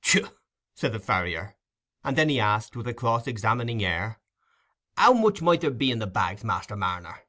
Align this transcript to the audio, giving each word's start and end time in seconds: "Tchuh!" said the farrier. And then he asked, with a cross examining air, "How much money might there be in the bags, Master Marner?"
"Tchuh!" 0.00 0.34
said 0.74 0.94
the 0.94 0.98
farrier. 0.98 1.58
And 2.02 2.16
then 2.16 2.30
he 2.30 2.40
asked, 2.40 2.74
with 2.74 2.88
a 2.88 2.94
cross 2.94 3.26
examining 3.26 3.84
air, 3.84 4.18
"How 4.96 5.12
much 5.12 5.42
money 5.42 5.52
might 5.58 5.60
there 5.60 5.70
be 5.72 5.90
in 5.90 5.98
the 5.98 6.06
bags, 6.06 6.42
Master 6.42 6.74
Marner?" 6.74 7.24